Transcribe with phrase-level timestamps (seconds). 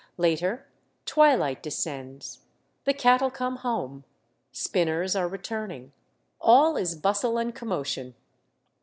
[0.17, 0.65] Later,
[1.05, 2.39] twilight descends;
[2.85, 4.03] the cattle come home,
[4.51, 5.91] spinners are returning,
[6.39, 8.15] all is bustle and com motion